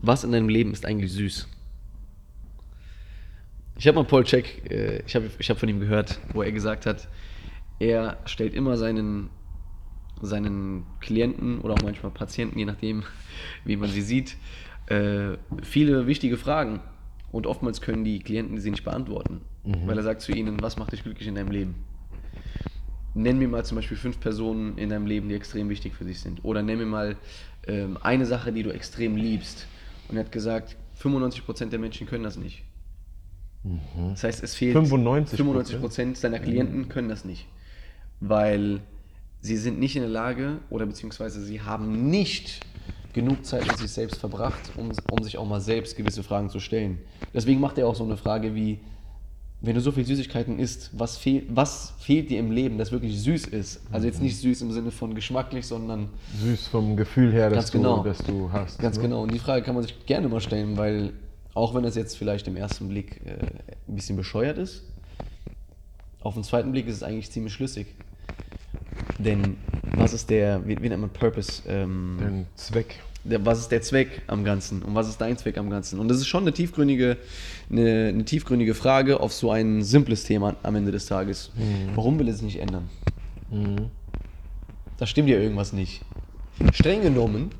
was 0.02 0.24
in 0.24 0.32
deinem 0.32 0.48
Leben 0.48 0.72
ist 0.72 0.84
eigentlich 0.84 1.12
süß? 1.12 1.46
Ich 3.78 3.86
habe 3.86 3.96
mal 3.96 4.04
Paul 4.04 4.24
Check, 4.24 4.70
äh, 4.70 5.02
ich 5.06 5.14
habe 5.14 5.30
ich 5.38 5.48
hab 5.50 5.58
von 5.58 5.68
ihm 5.68 5.80
gehört, 5.80 6.18
wo 6.32 6.42
er 6.42 6.52
gesagt 6.52 6.84
hat, 6.84 7.08
er 7.78 8.18
stellt 8.26 8.54
immer 8.54 8.76
seinen, 8.76 9.30
seinen 10.20 10.84
Klienten 11.00 11.60
oder 11.60 11.74
auch 11.74 11.82
manchmal 11.82 12.12
Patienten, 12.12 12.58
je 12.58 12.66
nachdem, 12.66 13.04
wie 13.64 13.76
man 13.76 13.88
sie 13.88 14.02
sieht, 14.02 14.36
äh, 14.90 15.38
viele 15.62 16.06
wichtige 16.06 16.36
Fragen. 16.36 16.80
Und 17.32 17.46
oftmals 17.46 17.80
können 17.80 18.04
die 18.04 18.18
Klienten 18.18 18.58
sie 18.58 18.72
nicht 18.72 18.82
beantworten, 18.82 19.42
weil 19.86 19.96
er 19.96 20.02
sagt 20.02 20.20
zu 20.20 20.32
ihnen, 20.32 20.60
was 20.60 20.76
macht 20.76 20.90
dich 20.92 21.04
glücklich 21.04 21.28
in 21.28 21.36
deinem 21.36 21.52
Leben? 21.52 21.76
Nenn 23.14 23.38
mir 23.38 23.46
mal 23.46 23.64
zum 23.64 23.76
Beispiel 23.76 23.96
fünf 23.96 24.18
Personen 24.18 24.76
in 24.78 24.88
deinem 24.88 25.06
Leben, 25.06 25.28
die 25.28 25.36
extrem 25.36 25.68
wichtig 25.68 25.94
für 25.94 26.04
dich 26.04 26.18
sind. 26.18 26.44
Oder 26.44 26.62
nenn 26.62 26.78
mir 26.78 26.86
mal 26.86 27.16
ähm, 27.68 27.98
eine 28.02 28.26
Sache, 28.26 28.52
die 28.52 28.64
du 28.64 28.70
extrem 28.70 29.16
liebst. 29.16 29.68
Und 30.08 30.16
er 30.16 30.24
hat 30.24 30.32
gesagt, 30.32 30.76
95% 31.00 31.66
der 31.66 31.78
Menschen 31.78 32.08
können 32.08 32.24
das 32.24 32.36
nicht. 32.36 32.64
Das 34.10 34.24
heißt, 34.24 34.42
es 34.42 34.56
fehlt 34.56 34.76
95%? 34.76 35.36
95% 35.36 36.16
seiner 36.16 36.40
Klienten 36.40 36.88
können 36.88 37.08
das 37.08 37.24
nicht. 37.24 37.46
Weil 38.18 38.80
sie 39.40 39.56
sind 39.56 39.78
nicht 39.78 39.94
in 39.94 40.02
der 40.02 40.10
Lage 40.10 40.58
oder 40.68 40.86
beziehungsweise 40.86 41.40
sie 41.40 41.60
haben 41.60 42.10
nicht 42.10 42.60
genug 43.12 43.44
Zeit 43.44 43.66
mit 43.66 43.78
sich 43.78 43.90
selbst 43.90 44.18
verbracht, 44.18 44.72
um, 44.76 44.92
um 45.10 45.22
sich 45.22 45.38
auch 45.38 45.46
mal 45.46 45.60
selbst 45.60 45.96
gewisse 45.96 46.22
Fragen 46.22 46.50
zu 46.50 46.60
stellen. 46.60 46.98
Deswegen 47.34 47.60
macht 47.60 47.78
er 47.78 47.86
auch 47.86 47.94
so 47.94 48.04
eine 48.04 48.16
Frage 48.16 48.54
wie, 48.54 48.78
wenn 49.62 49.74
du 49.74 49.80
so 49.80 49.92
viel 49.92 50.04
Süßigkeiten 50.04 50.58
isst, 50.58 50.90
was, 50.92 51.18
fehl, 51.18 51.42
was 51.48 51.92
fehlt 51.98 52.30
dir 52.30 52.38
im 52.38 52.50
Leben, 52.50 52.78
das 52.78 52.92
wirklich 52.92 53.20
süß 53.20 53.46
ist? 53.46 53.82
Also 53.92 54.06
jetzt 54.06 54.22
nicht 54.22 54.38
süß 54.38 54.62
im 54.62 54.72
Sinne 54.72 54.90
von 54.90 55.14
geschmacklich, 55.14 55.66
sondern 55.66 56.08
Süß 56.40 56.68
vom 56.68 56.96
Gefühl 56.96 57.32
her, 57.32 57.50
dass, 57.50 57.70
genau. 57.70 58.02
du, 58.02 58.12
du 58.26 58.52
hast. 58.52 58.78
Ganz 58.78 58.96
ne? 58.96 59.02
genau. 59.02 59.22
Und 59.22 59.32
die 59.32 59.38
Frage 59.38 59.62
kann 59.62 59.74
man 59.74 59.82
sich 59.82 60.06
gerne 60.06 60.28
mal 60.28 60.40
stellen, 60.40 60.76
weil 60.76 61.12
auch 61.52 61.74
wenn 61.74 61.82
das 61.82 61.94
jetzt 61.94 62.16
vielleicht 62.16 62.48
im 62.48 62.56
ersten 62.56 62.88
Blick 62.88 63.20
äh, 63.26 63.38
ein 63.88 63.94
bisschen 63.94 64.16
bescheuert 64.16 64.56
ist, 64.56 64.84
auf 66.22 66.34
den 66.34 66.44
zweiten 66.44 66.72
Blick 66.72 66.86
ist 66.86 66.96
es 66.96 67.02
eigentlich 67.02 67.30
ziemlich 67.30 67.52
schlüssig. 67.52 67.86
Denn 69.18 69.56
was 69.96 70.12
ist 70.12 70.30
der, 70.30 70.66
wie, 70.66 70.80
wie 70.80 70.88
nennt 70.88 71.00
man 71.00 71.10
Purpose? 71.10 71.62
Ähm, 71.66 72.16
Dein 72.20 72.46
Zweck. 72.54 73.00
der, 73.24 73.44
was 73.44 73.60
ist 73.60 73.70
der 73.70 73.82
Zweck 73.82 74.22
am 74.26 74.44
Ganzen 74.44 74.82
und 74.82 74.94
was 74.94 75.08
ist 75.08 75.20
dein 75.20 75.36
Zweck 75.36 75.58
am 75.58 75.70
Ganzen? 75.70 75.98
Und 76.00 76.08
das 76.08 76.18
ist 76.18 76.26
schon 76.26 76.44
eine 76.44 76.52
tiefgründige, 76.52 77.16
eine, 77.70 78.08
eine 78.08 78.24
tiefgründige 78.24 78.74
Frage 78.74 79.20
auf 79.20 79.32
so 79.32 79.50
ein 79.50 79.82
simples 79.82 80.24
Thema 80.24 80.56
am 80.62 80.74
Ende 80.76 80.92
des 80.92 81.06
Tages. 81.06 81.50
Warum 81.94 82.18
will 82.18 82.28
es 82.28 82.42
nicht 82.42 82.58
ändern? 82.60 82.88
Da 84.96 85.06
stimmt 85.06 85.28
ja 85.28 85.38
irgendwas 85.38 85.72
nicht. 85.72 86.02
Streng 86.72 87.02
genommen, 87.02 87.50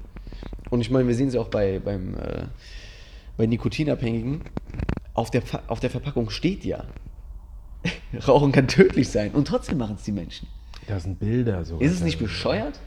und 0.70 0.80
ich 0.80 0.90
meine, 0.90 1.08
wir 1.08 1.14
sehen 1.14 1.28
es 1.28 1.34
ja 1.34 1.40
auch 1.40 1.49
bei, 1.49 1.80
beim, 1.80 2.14
äh, 2.14 2.44
bei 3.37 3.46
Nikotinabhängigen, 3.46 4.42
auf 5.14 5.30
der, 5.30 5.42
auf 5.66 5.80
der 5.80 5.90
Verpackung 5.90 6.30
steht 6.30 6.64
ja, 6.64 6.84
Rauchen 8.28 8.52
kann 8.52 8.68
tödlich 8.68 9.08
sein 9.08 9.32
und 9.32 9.49
trotzdem 9.49 9.78
machen 9.78 9.96
es 9.99 10.04
die 10.04 10.12
Menschen. 10.12 10.49
Da 10.90 11.00
sind 11.00 11.18
Bilder. 11.18 11.64
So 11.64 11.78
Ist 11.78 11.92
es 11.92 12.02
nicht 12.02 12.18
bescheuert? 12.18 12.78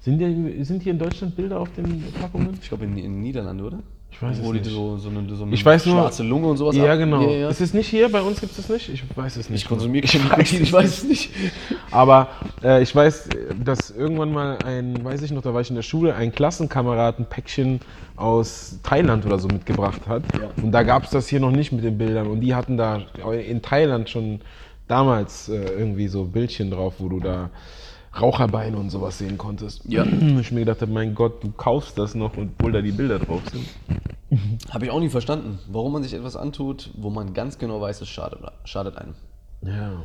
Sind, 0.00 0.18
die, 0.18 0.64
sind 0.64 0.82
hier 0.82 0.92
in 0.92 0.98
Deutschland 0.98 1.36
Bilder 1.36 1.60
auf 1.60 1.68
den 1.76 2.02
Packungen? 2.20 2.58
Ich 2.60 2.68
glaube 2.68 2.84
in, 2.84 2.96
in 2.96 3.04
den 3.04 3.20
Niederlanden, 3.22 3.64
oder? 3.64 3.78
Ich 4.10 4.20
weiß 4.20 4.38
es 4.38 4.44
Wo 4.44 4.52
die 4.52 4.58
nicht. 4.58 4.70
so, 4.70 4.98
so 4.98 5.08
eine, 5.08 5.26
so 5.34 5.44
eine 5.44 5.54
Ich 5.54 5.64
weiß 5.64 5.86
nur- 5.86 5.94
schwarze 5.94 6.22
Lunge 6.22 6.48
und 6.48 6.56
sowas 6.58 6.76
Ja, 6.76 6.92
ab- 6.92 6.98
genau. 6.98 7.22
Ja, 7.22 7.30
ja. 7.30 7.48
Ist 7.48 7.60
es 7.62 7.72
nicht 7.72 7.88
hier? 7.88 8.10
Bei 8.10 8.20
uns 8.20 8.40
gibt 8.40 8.50
es 8.52 8.58
das 8.58 8.68
nicht? 8.68 8.88
Ich 8.90 9.04
weiß 9.16 9.36
es 9.36 9.48
nicht. 9.48 9.62
Ich 9.62 9.68
konsumiere 9.68 10.06
keine 10.06 10.24
Nikotin, 10.24 10.62
ich 10.64 10.72
weiß 10.72 10.98
es 10.98 11.04
nicht. 11.04 11.30
Aber 11.90 12.28
äh, 12.62 12.82
ich 12.82 12.94
weiß, 12.94 13.28
dass 13.64 13.90
irgendwann 13.90 14.32
mal 14.32 14.58
ein, 14.66 15.02
weiß 15.02 15.22
ich 15.22 15.30
noch, 15.30 15.40
da 15.40 15.54
war 15.54 15.60
ich 15.62 15.70
in 15.70 15.76
der 15.76 15.82
Schule, 15.82 16.14
ein 16.14 16.30
Klassenkamerad 16.32 17.20
ein 17.20 17.24
Päckchen 17.26 17.80
aus 18.16 18.78
Thailand 18.82 19.24
oder 19.24 19.38
so 19.38 19.48
mitgebracht 19.48 20.02
hat. 20.06 20.24
Ja. 20.34 20.50
Und 20.62 20.72
da 20.72 20.82
gab 20.82 21.04
es 21.04 21.10
das 21.10 21.28
hier 21.28 21.40
noch 21.40 21.50
nicht 21.52 21.72
mit 21.72 21.82
den 21.82 21.96
Bildern. 21.96 22.26
Und 22.26 22.40
die 22.40 22.54
hatten 22.54 22.76
da 22.76 23.00
in 23.46 23.62
Thailand 23.62 24.10
schon 24.10 24.40
damals 24.88 25.48
äh, 25.48 25.56
irgendwie 25.56 26.08
so 26.08 26.24
Bildchen 26.24 26.70
drauf, 26.70 26.94
wo 26.98 27.08
du 27.08 27.20
da 27.20 27.50
Raucherbeine 28.20 28.76
und 28.76 28.90
sowas 28.90 29.18
sehen 29.18 29.38
konntest. 29.38 29.84
Ja. 29.86 30.04
Ich 30.04 30.52
mir 30.52 30.60
gedacht 30.60 30.82
habe, 30.82 30.92
mein 30.92 31.14
Gott, 31.14 31.42
du 31.42 31.50
kaufst 31.50 31.98
das 31.98 32.14
noch, 32.14 32.36
obwohl 32.36 32.72
da 32.72 32.82
die 32.82 32.92
Bilder 32.92 33.18
drauf 33.18 33.40
sind. 33.52 33.66
Habe 34.70 34.84
ich 34.84 34.90
auch 34.90 35.00
nie 35.00 35.08
verstanden, 35.08 35.58
warum 35.68 35.92
man 35.92 36.02
sich 36.02 36.12
etwas 36.12 36.36
antut, 36.36 36.90
wo 36.94 37.10
man 37.10 37.32
ganz 37.32 37.58
genau 37.58 37.80
weiß, 37.80 38.00
es 38.02 38.08
schadet, 38.08 38.40
schadet 38.64 38.96
einem. 38.98 39.14
Ja. 39.62 40.02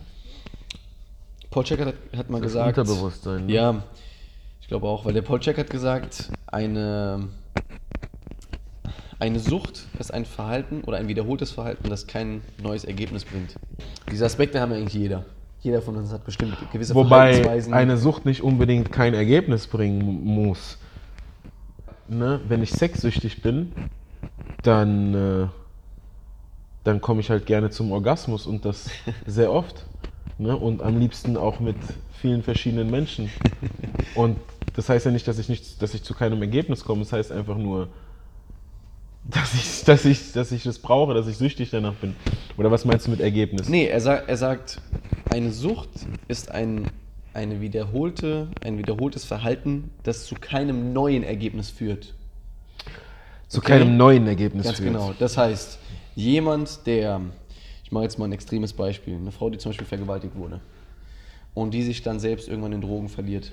Paul 1.50 1.64
Checker 1.64 1.86
hat, 1.88 1.96
hat 2.16 2.30
mal 2.30 2.42
Das 2.42 2.54
gesagt. 2.54 2.78
Unterbewusstsein, 2.78 3.46
ne? 3.46 3.54
Ja, 3.54 3.84
ich 4.62 4.68
glaube 4.68 4.88
auch, 4.88 5.06
weil 5.06 5.14
der 5.14 5.22
Paul 5.22 5.40
Checker 5.40 5.62
hat 5.62 5.70
gesagt, 5.70 6.30
eine, 6.46 7.30
eine 9.20 9.40
Sucht 9.40 9.86
ist 10.00 10.14
ein 10.14 10.26
Verhalten 10.26 10.82
oder 10.86 10.98
ein 10.98 11.08
wiederholtes 11.08 11.52
Verhalten, 11.52 11.90
das 11.90 12.06
kein 12.08 12.42
neues 12.62 12.86
Ergebnis 12.86 13.26
bringt. 13.26 13.56
Diese 14.12 14.26
Aspekte 14.26 14.62
haben 14.62 14.72
ja 14.72 14.78
eigentlich 14.78 14.94
jeder. 14.94 15.26
Jeder 15.62 15.82
von 15.82 15.96
uns 15.98 16.12
hat 16.12 16.24
bestimmt 16.24 16.56
gewisse 16.72 16.94
Wobei 16.94 17.60
eine 17.72 17.98
Sucht 17.98 18.26
nicht 18.26 18.44
unbedingt 18.44 18.92
kein 18.92 19.14
Ergebnis 19.16 19.66
bringen 19.68 20.04
mu- 20.06 20.12
muss. 20.44 20.78
Ne? 22.08 22.40
Wenn 22.48 22.62
ich 22.62 22.72
sexsüchtig 22.72 23.42
bin, 23.42 23.72
dann, 24.62 25.14
äh, 25.16 25.48
dann 26.84 27.02
komme 27.02 27.22
ich 27.22 27.30
halt 27.30 27.46
gerne 27.48 27.70
zum 27.72 27.92
Orgasmus 27.92 28.46
und 28.46 28.66
das 28.66 28.90
sehr 29.26 29.52
oft. 29.52 29.86
Ne? 30.38 30.56
Und 30.56 30.84
am 30.84 31.00
liebsten 31.00 31.36
auch 31.38 31.60
mit 31.60 31.76
vielen 32.22 32.44
verschiedenen 32.44 32.90
Menschen. 32.92 33.30
Und 34.16 34.38
das 34.76 34.90
heißt 34.90 35.06
ja 35.06 35.12
nicht, 35.12 35.28
dass 35.28 35.38
ich, 35.40 35.50
nicht, 35.50 35.82
dass 35.82 35.94
ich 35.94 36.04
zu 36.04 36.14
keinem 36.14 36.42
Ergebnis 36.42 36.84
komme. 36.84 37.02
Das 37.02 37.14
heißt 37.14 37.32
einfach 37.32 37.58
nur, 37.58 37.90
dass 39.30 39.54
ich, 39.54 39.84
dass, 39.84 40.06
ich, 40.06 40.32
dass 40.32 40.52
ich 40.52 40.64
das 40.64 40.80
brauche, 40.80 41.14
dass 41.14 41.28
ich 41.28 41.38
süchtig 41.38 41.70
danach 41.70 41.96
bin. 41.96 42.16
Oder 42.58 42.72
was 42.72 42.86
meinst 42.86 43.08
du 43.08 43.12
mit 43.12 43.20
Ergebnis? 43.20 43.68
Nee, 43.68 43.86
er, 43.86 44.00
sagt, 44.00 44.30
er 44.30 44.38
sagt, 44.38 44.82
eine 45.30 45.52
Sucht 45.52 45.90
ist 46.28 46.52
ein, 46.52 46.88
eine 47.34 47.60
wiederholte, 47.60 48.48
ein 48.64 48.78
wiederholtes 48.78 49.26
Verhalten, 49.26 49.92
das 50.04 50.26
zu 50.26 50.36
keinem 50.36 50.94
neuen 50.94 51.24
Ergebnis 51.24 51.70
führt. 51.70 52.14
zu 53.48 53.60
okay. 53.60 53.80
keinem 53.80 53.98
neuen 53.98 54.28
Ergebnis 54.28 54.66
Ganz 54.66 54.78
führt. 54.78 54.94
genau. 54.94 55.14
Das 55.20 55.38
heißt, 55.38 55.80
jemand, 56.16 56.86
der, 56.86 57.22
ich 57.84 57.92
mache 57.92 58.04
jetzt 58.04 58.18
mal 58.18 58.26
ein 58.26 58.34
extremes 58.34 58.74
Beispiel, 58.74 59.16
eine 59.16 59.32
Frau, 59.32 59.50
die 59.50 59.58
zum 59.58 59.72
Beispiel 59.72 59.88
vergewaltigt 59.88 60.36
wurde 60.36 60.62
und 61.54 61.74
die 61.74 61.84
sich 61.84 62.02
dann 62.02 62.20
selbst 62.20 62.48
irgendwann 62.48 62.72
in 62.72 62.82
Drogen 62.82 63.10
verliert, 63.10 63.52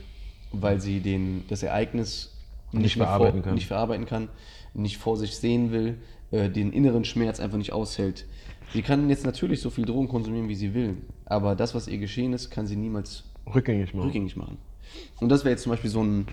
weil 0.52 0.80
sie 0.80 1.00
den, 1.00 1.44
das 1.48 1.62
Ereignis 1.64 2.32
Nicht 2.70 2.96
mehr 2.96 3.06
verarbeiten 3.06 3.40
vor, 3.40 3.44
kann. 3.44 3.54
nicht 3.54 3.66
verarbeiten 3.66 4.06
kann, 4.06 4.28
nicht 4.74 4.98
vor 4.98 5.16
sich 5.16 5.36
sehen 5.36 5.72
will, 5.72 5.96
äh, 6.30 6.50
den 6.50 6.72
inneren 6.72 7.04
Schmerz 7.04 7.40
einfach 7.40 7.58
nicht 7.58 7.72
aushält. 7.72 8.26
Sie 8.72 8.82
kann 8.82 9.08
jetzt 9.08 9.24
natürlich 9.24 9.60
so 9.60 9.70
viel 9.70 9.84
Drogen 9.84 10.08
konsumieren, 10.08 10.48
wie 10.48 10.54
sie 10.54 10.74
will, 10.74 10.96
aber 11.26 11.54
das, 11.54 11.74
was 11.74 11.86
ihr 11.88 11.98
geschehen 11.98 12.32
ist, 12.32 12.50
kann 12.50 12.66
sie 12.66 12.76
niemals 12.76 13.24
Rückgängig 13.54 13.94
machen. 13.94 14.06
rückgängig 14.06 14.36
machen. 14.36 14.58
Und 15.20 15.28
das 15.28 15.44
wäre 15.44 15.50
jetzt 15.52 15.62
zum 15.62 15.70
Beispiel 15.70 15.90
so 15.90 16.02
ein, 16.02 16.26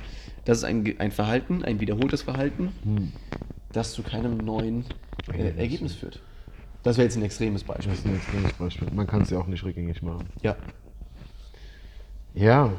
das 0.45 0.59
ist 0.59 0.63
ein, 0.63 0.95
ein 0.99 1.11
Verhalten, 1.11 1.63
ein 1.63 1.79
wiederholtes 1.79 2.21
Verhalten, 2.21 2.71
das 3.71 3.93
zu 3.93 4.03
keinem 4.03 4.37
neuen 4.37 4.85
äh, 5.27 5.31
Ergebnis. 5.31 5.57
Ergebnis 5.57 5.95
führt. 5.95 6.21
Das 6.83 6.97
wäre 6.97 7.05
jetzt 7.05 7.15
ein 7.15 7.23
extremes 7.23 7.63
Beispiel. 7.63 7.91
Das 7.91 7.99
ist 7.99 8.05
ein 8.05 8.15
extremes 8.15 8.53
Beispiel. 8.53 8.87
Man 8.93 9.07
kann 9.07 9.21
es 9.21 9.29
ja 9.29 9.39
auch 9.39 9.47
nicht 9.47 9.63
rückgängig 9.63 10.01
machen. 10.01 10.27
Ja. 10.41 10.55
Ja. 12.33 12.73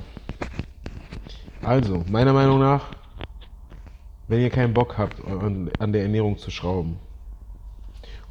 Also, 1.62 2.04
meiner 2.10 2.32
Meinung 2.32 2.58
nach, 2.58 2.90
wenn 4.32 4.40
ihr 4.40 4.48
keinen 4.50 4.72
Bock 4.72 4.96
habt, 4.96 5.16
an, 5.78 5.92
der 5.92 6.02
Ernährung 6.02 6.38
zu 6.38 6.50
schrauben, 6.50 6.96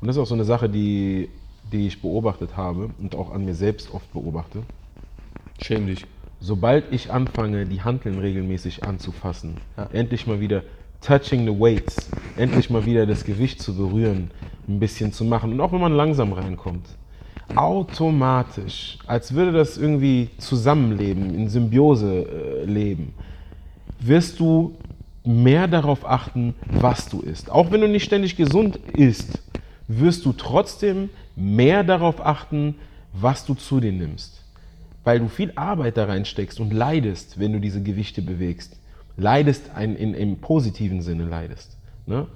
und 0.01 0.07
das 0.07 0.15
ist 0.15 0.21
auch 0.21 0.25
so 0.25 0.33
eine 0.33 0.45
Sache, 0.45 0.67
die, 0.67 1.29
die 1.71 1.85
ich 1.85 2.01
beobachtet 2.01 2.57
habe 2.57 2.89
und 2.99 3.13
auch 3.13 3.31
an 3.31 3.45
mir 3.45 3.53
selbst 3.53 3.93
oft 3.93 4.11
beobachte, 4.11 4.63
Schäm 5.61 5.85
dich. 5.85 6.07
sobald 6.39 6.91
ich 6.91 7.11
anfange, 7.11 7.67
die 7.67 7.83
Hanteln 7.83 8.17
regelmäßig 8.17 8.83
anzufassen, 8.83 9.57
Ja. 9.77 9.89
endlich 9.93 10.25
mal 10.25 10.39
wieder 10.39 10.63
touching 11.01 11.45
the 11.45 11.59
weights, 11.59 12.09
endlich 12.35 12.71
mal 12.71 12.83
wieder 12.87 13.05
das 13.05 13.23
Gewicht 13.23 13.61
zu 13.61 13.75
berühren, 13.75 14.31
ein 14.67 14.79
bisschen 14.79 15.13
zu 15.13 15.23
machen 15.23 15.51
und 15.53 15.61
auch 15.61 15.71
wenn 15.71 15.81
man 15.81 15.93
langsam 15.93 16.33
reinkommt, 16.33 16.87
automatisch, 17.55 18.97
als 19.05 19.35
würde 19.35 19.51
das 19.51 19.77
irgendwie 19.77 20.29
zusammenleben, 20.39 21.35
in 21.35 21.47
Symbiose 21.47 22.25
äh, 22.63 22.65
leben, 22.65 23.13
wirst 23.99 24.39
du 24.39 24.73
mehr 25.23 25.67
darauf 25.67 26.07
achten, 26.07 26.55
was 26.65 27.09
du 27.09 27.21
isst. 27.21 27.51
Auch 27.51 27.71
wenn 27.71 27.81
du 27.81 27.87
nicht 27.87 28.03
ständig 28.03 28.35
gesund 28.35 28.77
isst, 28.93 29.39
wirst 29.87 30.25
du 30.25 30.33
trotzdem 30.33 31.09
mehr 31.35 31.83
darauf 31.83 32.25
achten, 32.25 32.75
was 33.13 33.45
du 33.45 33.53
zu 33.53 33.79
dir 33.79 33.91
nimmst. 33.91 34.41
Weil 35.03 35.19
du 35.19 35.27
viel 35.27 35.51
Arbeit 35.55 35.97
da 35.97 36.05
reinsteckst 36.05 36.59
und 36.59 36.73
leidest, 36.73 37.39
wenn 37.39 37.53
du 37.53 37.59
diese 37.59 37.81
Gewichte 37.81 38.21
bewegst. 38.21 38.77
Leidest 39.17 39.71
ein, 39.75 39.95
in, 39.95 40.13
im 40.13 40.37
positiven 40.37 41.01
Sinne 41.01 41.25
leidest. 41.25 41.77
Ne? 42.05 42.27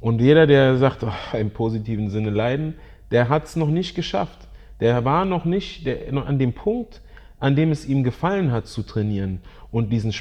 Und 0.00 0.20
jeder, 0.20 0.46
der 0.46 0.76
sagt, 0.78 1.02
ach, 1.04 1.34
im 1.34 1.50
positiven 1.50 2.10
Sinne 2.10 2.30
leiden, 2.30 2.74
der 3.10 3.28
hat 3.28 3.44
es 3.44 3.56
noch 3.56 3.68
nicht 3.68 3.94
geschafft. 3.94 4.46
Der 4.80 5.04
war 5.04 5.24
noch 5.24 5.44
nicht 5.44 5.86
der, 5.86 6.12
noch 6.12 6.26
an 6.26 6.38
dem 6.38 6.52
Punkt, 6.52 7.00
an 7.38 7.56
dem 7.56 7.70
es 7.70 7.86
ihm 7.86 8.02
gefallen 8.04 8.52
hat 8.52 8.66
zu 8.66 8.82
trainieren. 8.82 9.40
Und 9.70 9.90
diesen, 9.90 10.12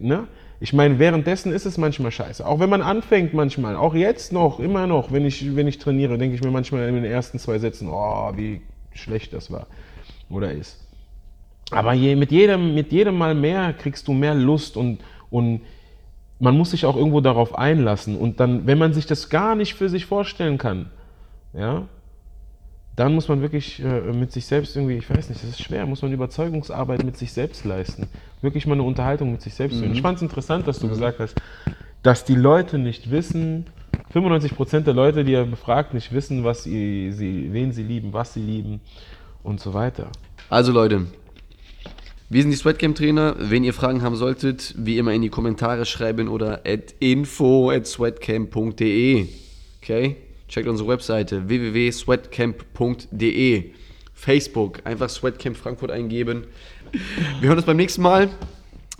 ne? 0.00 0.26
Ich 0.60 0.72
meine, 0.72 0.98
währenddessen 0.98 1.52
ist 1.52 1.66
es 1.66 1.78
manchmal 1.78 2.10
scheiße. 2.10 2.44
Auch 2.44 2.58
wenn 2.58 2.68
man 2.68 2.82
anfängt 2.82 3.32
manchmal, 3.32 3.76
auch 3.76 3.94
jetzt 3.94 4.32
noch, 4.32 4.58
immer 4.58 4.88
noch, 4.88 5.12
wenn 5.12 5.24
ich, 5.24 5.54
wenn 5.54 5.68
ich 5.68 5.78
trainiere, 5.78 6.18
denke 6.18 6.34
ich 6.34 6.42
mir 6.42 6.50
manchmal 6.50 6.88
in 6.88 6.96
den 6.96 7.04
ersten 7.04 7.38
zwei 7.38 7.60
Sätzen, 7.60 7.88
oh, 7.88 8.32
wie 8.34 8.60
schlecht 8.92 9.32
das 9.32 9.52
war 9.52 9.68
oder 10.28 10.52
ist. 10.52 10.84
Aber 11.70 11.92
je, 11.92 12.16
mit, 12.16 12.32
jedem, 12.32 12.74
mit 12.74 12.90
jedem 12.92 13.16
Mal 13.16 13.34
mehr 13.34 13.72
kriegst 13.72 14.08
du 14.08 14.12
mehr 14.12 14.34
Lust 14.34 14.76
und, 14.76 14.98
und 15.30 15.60
man 16.40 16.56
muss 16.56 16.70
sich 16.70 16.86
auch 16.86 16.96
irgendwo 16.96 17.20
darauf 17.20 17.56
einlassen. 17.56 18.16
Und 18.16 18.40
dann, 18.40 18.66
wenn 18.66 18.78
man 18.78 18.92
sich 18.92 19.06
das 19.06 19.28
gar 19.28 19.54
nicht 19.54 19.74
für 19.74 19.88
sich 19.88 20.06
vorstellen 20.06 20.58
kann, 20.58 20.90
ja, 21.52 21.86
dann 22.98 23.14
muss 23.14 23.28
man 23.28 23.40
wirklich 23.42 23.80
äh, 23.80 24.12
mit 24.12 24.32
sich 24.32 24.44
selbst 24.44 24.74
irgendwie, 24.74 24.96
ich 24.96 25.08
weiß 25.08 25.28
nicht, 25.28 25.40
das 25.40 25.50
ist 25.50 25.62
schwer, 25.62 25.86
muss 25.86 26.02
man 26.02 26.12
Überzeugungsarbeit 26.12 27.04
mit 27.04 27.16
sich 27.16 27.32
selbst 27.32 27.64
leisten. 27.64 28.08
Wirklich 28.42 28.66
mal 28.66 28.74
eine 28.74 28.82
Unterhaltung 28.82 29.30
mit 29.30 29.40
sich 29.40 29.54
selbst 29.54 29.78
führen. 29.78 29.92
Ich 29.92 30.02
fand 30.02 30.16
es 30.16 30.22
interessant, 30.22 30.66
dass 30.66 30.80
du 30.80 30.88
gesagt 30.88 31.20
hast, 31.20 31.36
dass 32.02 32.24
die 32.24 32.34
Leute 32.34 32.76
nicht 32.76 33.12
wissen, 33.12 33.66
95% 34.12 34.80
der 34.80 34.94
Leute, 34.94 35.22
die 35.22 35.34
er 35.34 35.44
befragt, 35.44 35.94
nicht 35.94 36.12
wissen, 36.12 36.42
was 36.42 36.64
sie, 36.64 37.12
sie, 37.12 37.52
wen 37.52 37.70
sie 37.70 37.84
lieben, 37.84 38.12
was 38.12 38.34
sie 38.34 38.42
lieben 38.42 38.80
und 39.44 39.60
so 39.60 39.74
weiter. 39.74 40.10
Also 40.50 40.72
Leute, 40.72 41.06
wir 42.30 42.42
sind 42.42 42.50
die 42.50 42.56
Sweatcamp-Trainer. 42.56 43.36
Wenn 43.38 43.62
ihr 43.62 43.74
Fragen 43.74 44.02
haben 44.02 44.16
solltet, 44.16 44.74
wie 44.76 44.98
immer 44.98 45.12
in 45.12 45.22
die 45.22 45.28
Kommentare 45.28 45.86
schreiben 45.86 46.26
oder 46.26 46.62
at 46.66 46.96
info 46.98 47.70
at 47.70 47.86
sweatcamp.de. 47.86 49.28
Okay? 49.80 50.16
Checkt 50.48 50.68
unsere 50.68 50.88
Webseite 50.88 51.48
www.sweatcamp.de. 51.48 53.72
Facebook, 54.14 54.80
einfach 54.84 55.08
Sweatcamp 55.08 55.56
Frankfurt 55.56 55.92
eingeben. 55.92 56.48
Wir 57.40 57.50
hören 57.50 57.58
uns 57.58 57.66
beim 57.66 57.76
nächsten 57.76 58.02
Mal. 58.02 58.28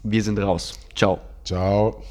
Wir 0.04 0.22
sind 0.22 0.38
raus. 0.38 0.78
Ciao. 0.94 1.18
Ciao. 1.44 2.04